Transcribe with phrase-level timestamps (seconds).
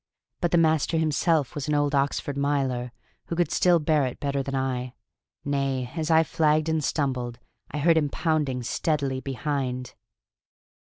[0.39, 2.91] But the master himself was an old Oxford miler,
[3.27, 4.95] who could still bear it better than I;
[5.45, 7.37] nay, as I flagged and stumbled,
[7.69, 9.93] I heard him pounding steadily behind.